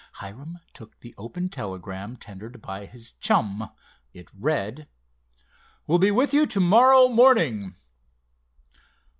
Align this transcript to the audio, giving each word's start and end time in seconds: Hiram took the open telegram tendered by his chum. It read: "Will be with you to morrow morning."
Hiram 0.13 0.57
took 0.73 0.99
the 1.01 1.13
open 1.15 1.49
telegram 1.49 2.17
tendered 2.17 2.59
by 2.59 2.87
his 2.87 3.11
chum. 3.19 3.69
It 4.13 4.31
read: 4.33 4.89
"Will 5.85 5.99
be 5.99 6.09
with 6.09 6.33
you 6.33 6.47
to 6.47 6.59
morrow 6.59 7.07
morning." 7.07 7.75